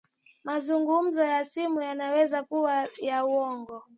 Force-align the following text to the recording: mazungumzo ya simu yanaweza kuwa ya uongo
mazungumzo 0.43 1.23
ya 1.23 1.45
simu 1.45 1.81
yanaweza 1.81 2.43
kuwa 2.43 2.87
ya 3.01 3.25
uongo 3.25 3.83